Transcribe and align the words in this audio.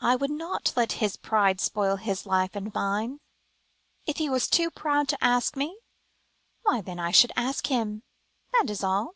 "I 0.00 0.16
would 0.16 0.32
not 0.32 0.72
let 0.74 0.90
his 0.98 1.16
pride 1.16 1.60
spoil 1.60 1.94
his 1.94 2.26
life 2.26 2.56
and 2.56 2.74
mine. 2.74 3.20
If 4.04 4.16
he 4.16 4.28
was 4.28 4.48
too 4.48 4.72
proud 4.72 5.06
to 5.06 5.24
ask 5.24 5.54
me 5.56 5.78
why, 6.62 6.80
then, 6.80 6.98
I 6.98 7.12
should 7.12 7.30
ask 7.36 7.68
him, 7.68 8.02
that 8.54 8.68
is 8.68 8.82
all." 8.82 9.14